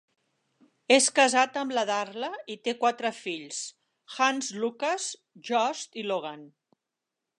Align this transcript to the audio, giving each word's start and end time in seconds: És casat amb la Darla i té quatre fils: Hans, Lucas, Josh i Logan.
És 0.95 1.09
casat 1.19 1.59
amb 1.63 1.75
la 1.77 1.83
Darla 1.89 2.29
i 2.55 2.57
té 2.69 2.73
quatre 2.85 3.11
fils: 3.17 3.61
Hans, 4.15 4.49
Lucas, 4.65 5.07
Josh 5.51 5.85
i 6.03 6.07
Logan. 6.13 6.49